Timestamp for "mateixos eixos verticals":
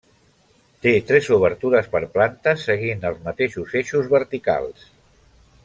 3.29-4.89